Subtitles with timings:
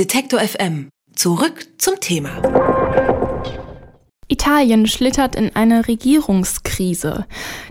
[0.00, 0.88] Detektor FM.
[1.14, 2.40] Zurück zum Thema.
[4.28, 7.26] Italien schlittert in eine Regierungskrise.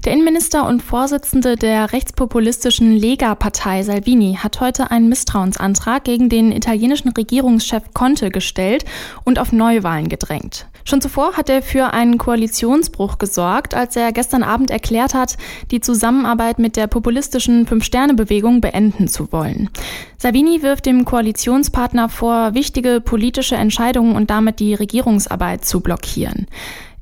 [0.06, 7.10] Der Innenminister und Vorsitzende der rechtspopulistischen Lega-Partei Salvini hat heute einen Misstrauensantrag gegen den italienischen
[7.10, 8.86] Regierungschef Conte gestellt
[9.24, 10.68] und auf Neuwahlen gedrängt.
[10.90, 15.38] Schon zuvor hat er für einen Koalitionsbruch gesorgt, als er gestern Abend erklärt hat,
[15.70, 19.70] die Zusammenarbeit mit der populistischen Fünf-Sterne-Bewegung beenden zu wollen.
[20.18, 26.48] Salvini wirft dem Koalitionspartner vor, wichtige politische Entscheidungen und damit die Regierungsarbeit zu blockieren.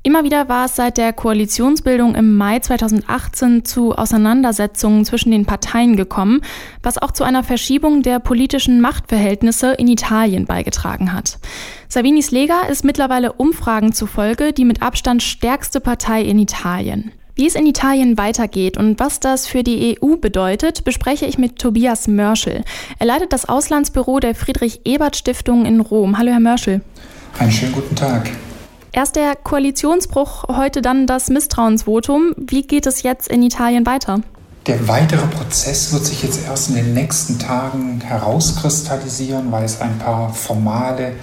[0.02, 5.96] Immer wieder war es seit der Koalitionsbildung im Mai 2018 zu Auseinandersetzungen zwischen den Parteien
[5.96, 6.42] gekommen,
[6.82, 11.38] was auch zu einer Verschiebung der politischen Machtverhältnisse in Italien beigetragen hat.
[11.90, 17.12] Salvinis Lega ist mittlerweile Umfragen zufolge die mit Abstand stärkste Partei in Italien.
[17.34, 21.58] Wie es in Italien weitergeht und was das für die EU bedeutet, bespreche ich mit
[21.58, 22.62] Tobias Mörschel.
[22.98, 26.18] Er leitet das Auslandsbüro der Friedrich-Ebert-Stiftung in Rom.
[26.18, 26.82] Hallo, Herr Mörschel.
[27.38, 28.28] Einen schönen guten Tag.
[28.92, 32.34] Erst der Koalitionsbruch, heute dann das Misstrauensvotum.
[32.36, 34.20] Wie geht es jetzt in Italien weiter?
[34.66, 39.98] Der weitere Prozess wird sich jetzt erst in den nächsten Tagen herauskristallisieren, weil es ein
[39.98, 41.14] paar formale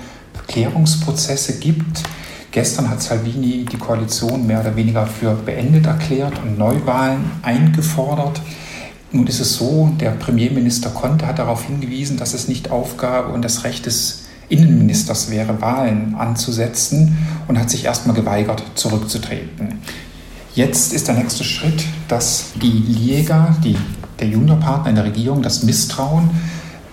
[0.48, 2.04] Klärungsprozesse gibt.
[2.52, 8.42] Gestern hat Salvini die Koalition mehr oder weniger für beendet erklärt und Neuwahlen eingefordert.
[9.12, 13.44] Nun ist es so, der Premierminister Conte hat darauf hingewiesen, dass es nicht Aufgabe und
[13.44, 19.80] das Recht des Innenministers wäre, Wahlen anzusetzen und hat sich erstmal geweigert, zurückzutreten.
[20.54, 23.76] Jetzt ist der nächste Schritt, dass die Liga, die,
[24.20, 26.30] der Juniorpartner in der Regierung, das Misstrauen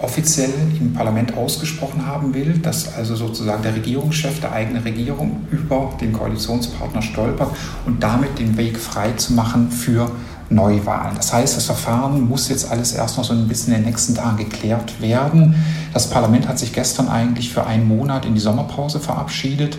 [0.02, 5.92] offiziell im Parlament ausgesprochen haben will, dass also sozusagen der Regierungschef der eigenen Regierung über
[6.00, 7.50] den Koalitionspartner stolpert
[7.86, 10.10] und damit den Weg frei zu machen für
[10.50, 11.16] Neuwahlen.
[11.16, 14.14] Das heißt, das Verfahren muss jetzt alles erst noch so ein bisschen in den nächsten
[14.14, 15.54] Tagen geklärt werden.
[15.94, 19.78] Das Parlament hat sich gestern eigentlich für einen Monat in die Sommerpause verabschiedet.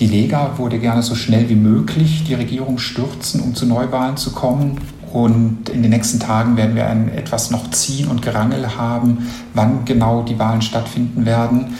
[0.00, 4.32] Die Lega wurde gerne so schnell wie möglich die Regierung stürzen, um zu Neuwahlen zu
[4.32, 4.78] kommen.
[5.12, 9.84] Und in den nächsten Tagen werden wir ein, etwas noch ziehen und Gerangel haben, wann
[9.84, 11.76] genau die Wahlen stattfinden werden.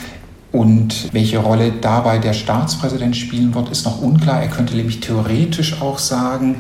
[0.53, 4.43] Und welche Rolle dabei der Staatspräsident spielen wird, ist noch unklar.
[4.43, 6.57] Er könnte nämlich theoretisch auch sagen,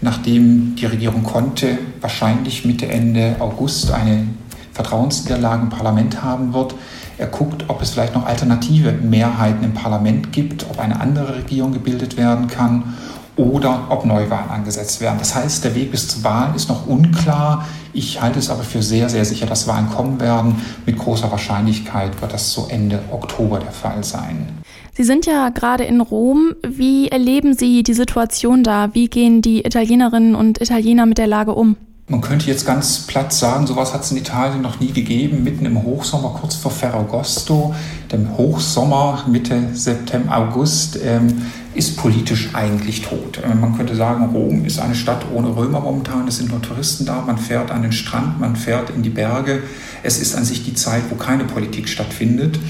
[0.00, 4.26] nachdem die Regierung konnte, wahrscheinlich Mitte, Ende August eine
[4.72, 6.74] Vertrauensniederlage im Parlament haben wird.
[7.18, 11.72] Er guckt, ob es vielleicht noch alternative Mehrheiten im Parlament gibt, ob eine andere Regierung
[11.72, 12.94] gebildet werden kann
[13.36, 15.18] oder ob Neuwahlen angesetzt werden.
[15.18, 17.66] Das heißt, der Weg bis zur Wahl ist noch unklar.
[17.92, 20.56] Ich halte es aber für sehr, sehr sicher, dass Wahlen kommen werden.
[20.86, 24.48] Mit großer Wahrscheinlichkeit wird das so Ende Oktober der Fall sein.
[24.92, 26.54] Sie sind ja gerade in Rom.
[26.66, 28.94] Wie erleben Sie die Situation da?
[28.94, 31.76] Wie gehen die Italienerinnen und Italiener mit der Lage um?
[32.08, 35.42] Man könnte jetzt ganz platt sagen, sowas hat es in Italien noch nie gegeben.
[35.42, 37.74] Mitten im Hochsommer, kurz vor Ferragosto,
[38.12, 41.42] dem Hochsommer Mitte September, August, ähm,
[41.74, 43.40] ist politisch eigentlich tot.
[43.42, 46.28] Äh, man könnte sagen, Rom ist eine Stadt ohne Römer momentan.
[46.28, 47.24] Es sind nur Touristen da.
[47.26, 49.64] Man fährt an den Strand, man fährt in die Berge.
[50.04, 52.60] Es ist an sich die Zeit, wo keine Politik stattfindet.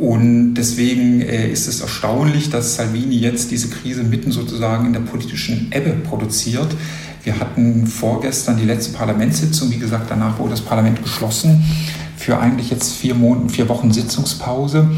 [0.00, 5.00] Und deswegen äh, ist es erstaunlich, dass Salvini jetzt diese Krise mitten sozusagen in der
[5.00, 6.74] politischen Ebbe produziert.
[7.30, 9.70] Wir hatten vorgestern die letzte Parlamentssitzung.
[9.70, 11.62] Wie gesagt, danach wurde das Parlament geschlossen
[12.16, 14.90] für eigentlich jetzt vier, Monate, vier Wochen Sitzungspause.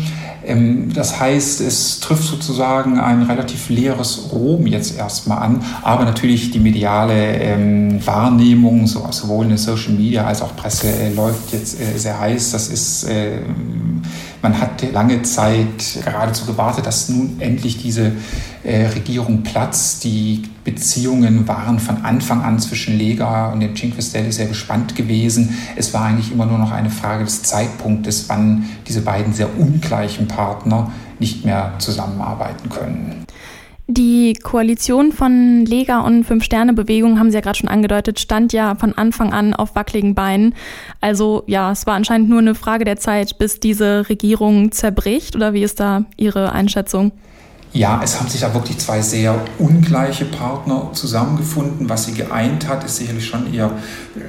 [0.43, 6.51] Ähm, das heißt, es trifft sozusagen ein relativ leeres Rom jetzt erstmal an, aber natürlich
[6.51, 11.53] die mediale ähm, Wahrnehmung, so, sowohl in den Social Media als auch Presse, äh, läuft
[11.53, 12.53] jetzt äh, sehr heiß.
[12.53, 13.41] Das ist äh,
[14.43, 18.13] man hat lange Zeit geradezu gewartet, dass nun endlich diese
[18.65, 20.05] Regierung platzt.
[20.05, 25.57] Die Beziehungen waren von Anfang an zwischen Lega und den Cinque Stelle sehr gespannt gewesen.
[25.77, 30.29] Es war eigentlich immer nur noch eine Frage des Zeitpunktes, wann diese beiden sehr ungleichen
[30.29, 33.27] Partner nicht mehr zusammenarbeiten können.
[33.89, 38.97] Die Koalition von Lega und Fünf-Sterne-Bewegung, haben Sie ja gerade schon angedeutet, stand ja von
[38.97, 40.55] Anfang an auf wackeligen Beinen.
[41.01, 45.35] Also ja, es war anscheinend nur eine Frage der Zeit, bis diese Regierung zerbricht.
[45.35, 47.13] Oder wie ist da Ihre Einschätzung?
[47.75, 51.89] Ja, es haben sich da wirklich zwei sehr ungleiche Partner zusammengefunden.
[51.89, 53.71] Was sie geeint hat, ist sicherlich schon ihr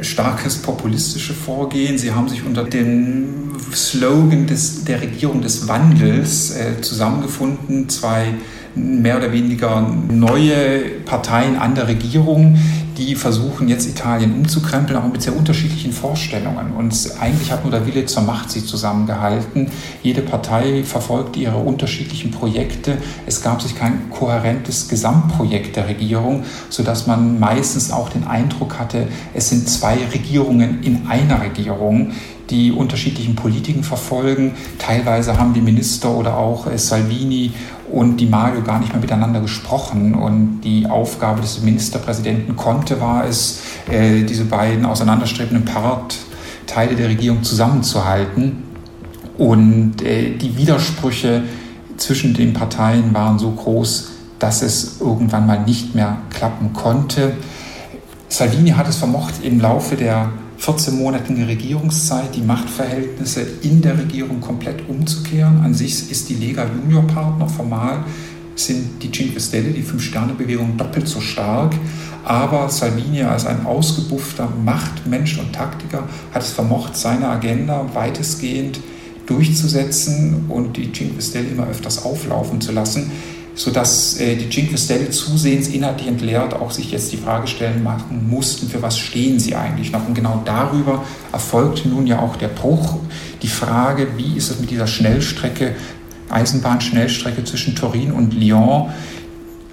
[0.02, 1.98] starkes populistisches Vorgehen.
[1.98, 7.90] Sie haben sich unter dem Slogan des, der Regierung des Wandels äh, zusammengefunden.
[7.90, 8.28] Zwei
[8.76, 12.58] mehr oder weniger neue Parteien an der Regierung,
[12.98, 16.74] die versuchen jetzt Italien umzukrempeln, aber mit sehr unterschiedlichen Vorstellungen.
[16.74, 19.70] Und eigentlich hat nur der Wille zur Macht sie zusammengehalten.
[20.02, 22.98] Jede Partei verfolgt ihre unterschiedlichen Projekte.
[23.26, 29.08] Es gab sich kein kohärentes Gesamtprojekt der Regierung, sodass man meistens auch den Eindruck hatte,
[29.34, 32.12] es sind zwei Regierungen in einer Regierung,
[32.50, 34.54] die unterschiedlichen Politiken verfolgen.
[34.78, 37.54] Teilweise haben die Minister oder auch äh, Salvini
[37.94, 40.16] und Di Maio gar nicht mehr miteinander gesprochen.
[40.16, 47.44] Und die Aufgabe des Ministerpräsidenten Conte war es, äh, diese beiden auseinanderstrebenden Partteile der Regierung
[47.44, 48.64] zusammenzuhalten.
[49.38, 51.44] Und äh, die Widersprüche
[51.98, 57.34] zwischen den Parteien waren so groß, dass es irgendwann mal nicht mehr klappen konnte.
[58.28, 60.32] Salvini hat es vermocht, im Laufe der
[60.64, 65.60] 14-monatigen Regierungszeit die Machtverhältnisse in der Regierung komplett umzukehren.
[65.62, 68.06] An sich ist die Lega Juniorpartner formal
[68.56, 71.74] sind die Cinque Stelle, die Fünf-Sterne-Bewegung, doppelt so stark.
[72.24, 78.80] Aber Salvini als ein ausgebuffter Machtmensch und Taktiker hat es vermocht, seine Agenda weitestgehend
[79.26, 83.12] durchzusetzen und die Cinque Stelle immer öfters auflaufen zu lassen
[83.56, 88.28] sodass äh, die Cinque Stelle zusehends inhaltlich entleert auch sich jetzt die Frage stellen machen
[88.30, 90.08] mussten, für was stehen sie eigentlich noch.
[90.08, 92.98] Und genau darüber erfolgt nun ja auch der Bruch.
[93.42, 95.76] Die Frage, wie ist es mit dieser Schnellstrecke,
[96.30, 98.90] Eisenbahnschnellstrecke zwischen Turin und Lyon?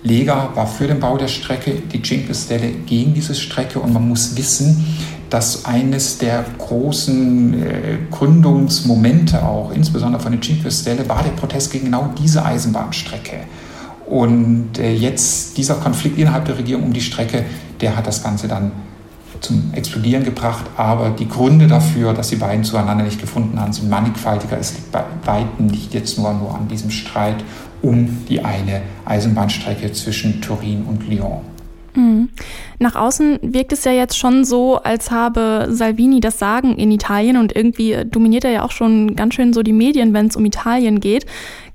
[0.03, 4.09] Lega war für den Bau der Strecke, die Cinque Stelle gegen diese Strecke und man
[4.09, 4.85] muss wissen,
[5.29, 11.71] dass eines der großen äh, Gründungsmomente auch, insbesondere von der Cinque Stelle, war der Protest
[11.71, 13.41] gegen genau diese Eisenbahnstrecke.
[14.11, 17.45] Und äh, jetzt dieser Konflikt innerhalb der Regierung um die Strecke,
[17.81, 18.73] der hat das Ganze dann
[19.41, 20.65] zum Explodieren gebracht.
[20.77, 24.59] Aber die Gründe dafür, dass die beiden zueinander nicht gefunden haben, sind mannigfaltiger.
[24.59, 27.37] Es liegt bei weitem nicht jetzt nur, nur an diesem Streit
[27.83, 31.41] um die eine Eisenbahnstrecke zwischen Turin und Lyon.
[31.95, 32.31] Mhm.
[32.79, 37.37] Nach außen wirkt es ja jetzt schon so, als habe Salvini das Sagen in Italien
[37.37, 40.45] und irgendwie dominiert er ja auch schon ganz schön so die Medien, wenn es um
[40.45, 41.27] Italien geht.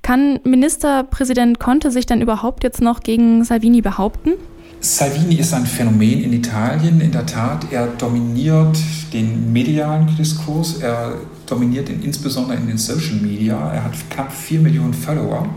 [0.02, 4.34] Kann Ministerpräsident Conte sich denn überhaupt jetzt noch gegen Salvini behaupten?
[4.80, 7.02] Salvini ist ein Phänomen in Italien.
[7.02, 8.78] In der Tat, er dominiert
[9.14, 11.16] den medialen Diskurs, er
[11.48, 13.74] dominiert ihn insbesondere in den Social Media.
[13.74, 15.48] Er hat knapp vier Millionen Follower.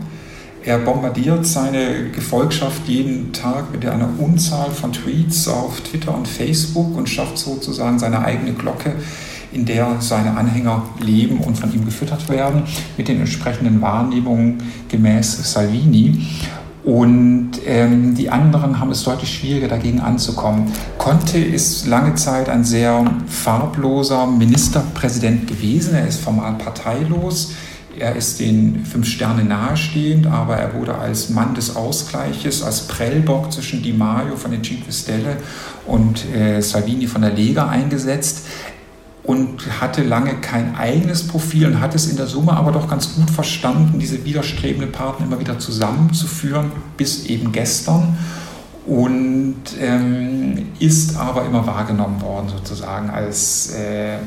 [0.65, 6.97] Er bombardiert seine Gefolgschaft jeden Tag mit einer Unzahl von Tweets auf Twitter und Facebook
[6.97, 8.95] und schafft sozusagen seine eigene Glocke
[9.51, 12.63] in der seine Anhänger leben und von ihm gefüttert werden,
[12.97, 16.27] mit den entsprechenden Wahrnehmungen gemäß Salvini.
[16.83, 20.71] Und ähm, die anderen haben es deutlich schwieriger, dagegen anzukommen.
[20.97, 25.93] Conte ist lange Zeit ein sehr farbloser Ministerpräsident gewesen.
[25.95, 27.53] Er ist formal parteilos.
[27.99, 33.51] Er ist den fünf Sterne nahestehend, aber er wurde als Mann des Ausgleiches, als Prellbock
[33.51, 35.37] zwischen Di Maio von den Cinque Stelle
[35.85, 38.45] und äh, Salvini von der Lega eingesetzt
[39.23, 43.13] und hatte lange kein eigenes Profil und hat es in der Summe aber doch ganz
[43.13, 48.17] gut verstanden, diese widerstrebenden Partner immer wieder zusammenzuführen, bis eben gestern.
[48.87, 54.17] Und ähm, ist aber immer wahrgenommen worden, sozusagen, als äh,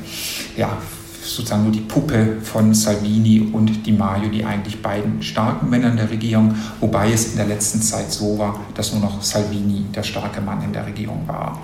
[0.57, 0.79] ja,
[1.23, 5.97] sozusagen nur die Puppe von Salvini und Di Maio, die eigentlich beiden starken Männer in
[5.97, 10.03] der Regierung, wobei es in der letzten Zeit so war, dass nur noch Salvini der
[10.03, 11.61] starke Mann in der Regierung war.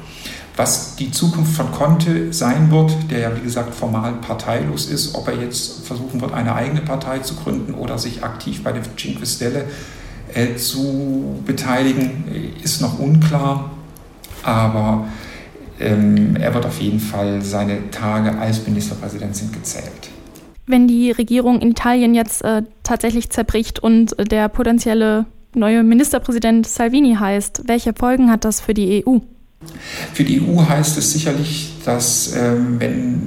[0.57, 5.29] Was die Zukunft von Conte sein wird, der ja wie gesagt formal parteilos ist, ob
[5.29, 9.25] er jetzt versuchen wird, eine eigene Partei zu gründen oder sich aktiv bei der Cinque
[9.25, 9.67] Stelle
[10.35, 13.71] äh, zu beteiligen, ist noch unklar.
[14.43, 15.07] Aber
[15.81, 20.11] ähm, er wird auf jeden Fall seine Tage als Ministerpräsident sind gezählt.
[20.67, 27.15] Wenn die Regierung in Italien jetzt äh, tatsächlich zerbricht und der potenzielle neue Ministerpräsident Salvini
[27.15, 29.19] heißt, welche Folgen hat das für die EU?
[30.13, 33.23] Für die EU heißt es sicherlich, dass ähm, wenn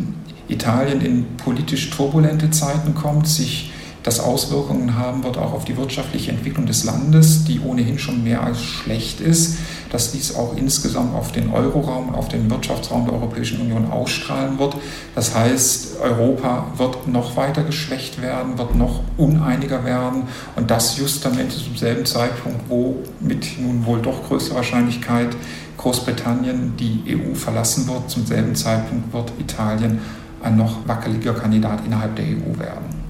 [0.48, 3.72] Italien in politisch turbulente Zeiten kommt, sich
[4.04, 8.44] das Auswirkungen haben wird auch auf die wirtschaftliche Entwicklung des Landes, die ohnehin schon mehr
[8.44, 9.58] als schlecht ist,
[9.92, 14.76] dass dies auch insgesamt auf den Euroraum auf den Wirtschaftsraum der Europäischen Union ausstrahlen wird.
[15.16, 20.24] Das heißt, Europa wird noch weiter geschwächt werden, wird noch uneiniger werden
[20.56, 25.36] und das justament zum selben Zeitpunkt, wo mit nun wohl doch größter Wahrscheinlichkeit
[25.78, 28.10] Großbritannien die EU verlassen wird.
[28.10, 30.00] Zum selben Zeitpunkt wird Italien
[30.44, 33.01] ein noch wackeliger Kandidat innerhalb der EU werden.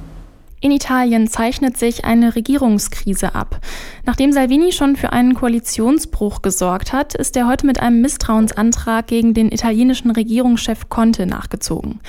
[0.64, 3.60] In Italien zeichnet sich eine Regierungskrise ab.
[4.06, 9.34] Nachdem Salvini schon für einen Koalitionsbruch gesorgt hat, ist er heute mit einem Misstrauensantrag gegen
[9.34, 12.00] den italienischen Regierungschef Conte nachgezogen.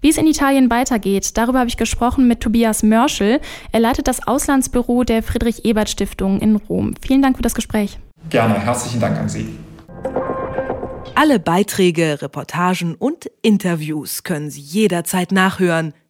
[0.00, 3.40] Wie es in Italien weitergeht, darüber habe ich gesprochen mit Tobias Mörschel.
[3.72, 6.94] Er leitet das Auslandsbüro der Friedrich-Ebert-Stiftung in Rom.
[7.04, 7.98] Vielen Dank für das Gespräch.
[8.30, 9.48] Gerne, herzlichen Dank an Sie.
[11.16, 15.92] Alle Beiträge, Reportagen und Interviews können Sie jederzeit nachhören